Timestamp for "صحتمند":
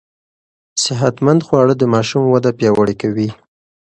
0.83-1.41